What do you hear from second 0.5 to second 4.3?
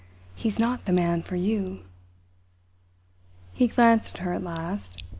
not the man for you!" He glanced at